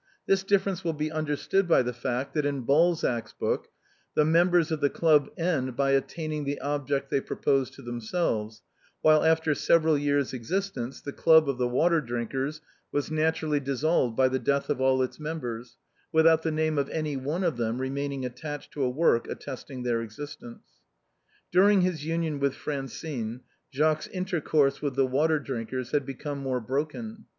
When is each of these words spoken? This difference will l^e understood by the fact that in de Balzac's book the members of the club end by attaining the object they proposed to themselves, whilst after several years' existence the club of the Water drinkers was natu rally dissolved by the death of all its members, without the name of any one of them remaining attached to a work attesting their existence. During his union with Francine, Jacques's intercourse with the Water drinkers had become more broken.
This 0.25 0.43
difference 0.43 0.83
will 0.83 0.95
l^e 0.95 1.11
understood 1.11 1.67
by 1.67 1.83
the 1.83 1.93
fact 1.93 2.33
that 2.33 2.43
in 2.43 2.61
de 2.61 2.65
Balzac's 2.65 3.33
book 3.33 3.67
the 4.15 4.25
members 4.25 4.71
of 4.71 4.81
the 4.81 4.89
club 4.89 5.29
end 5.37 5.75
by 5.75 5.91
attaining 5.91 6.43
the 6.43 6.59
object 6.59 7.11
they 7.11 7.21
proposed 7.21 7.75
to 7.75 7.83
themselves, 7.83 8.63
whilst 9.03 9.27
after 9.27 9.53
several 9.53 9.95
years' 9.99 10.33
existence 10.33 11.01
the 11.01 11.13
club 11.13 11.47
of 11.47 11.59
the 11.59 11.67
Water 11.67 12.01
drinkers 12.01 12.61
was 12.91 13.11
natu 13.11 13.43
rally 13.43 13.59
dissolved 13.59 14.15
by 14.17 14.27
the 14.27 14.39
death 14.39 14.71
of 14.71 14.81
all 14.81 15.03
its 15.03 15.19
members, 15.19 15.77
without 16.11 16.41
the 16.41 16.49
name 16.49 16.79
of 16.79 16.89
any 16.89 17.15
one 17.15 17.43
of 17.43 17.57
them 17.57 17.79
remaining 17.79 18.25
attached 18.25 18.71
to 18.71 18.81
a 18.81 18.89
work 18.89 19.27
attesting 19.29 19.83
their 19.83 20.01
existence. 20.01 20.63
During 21.51 21.81
his 21.81 22.03
union 22.03 22.39
with 22.39 22.55
Francine, 22.55 23.41
Jacques's 23.71 24.07
intercourse 24.07 24.81
with 24.81 24.95
the 24.95 25.05
Water 25.05 25.37
drinkers 25.37 25.91
had 25.91 26.07
become 26.07 26.39
more 26.39 26.59
broken. 26.59 27.25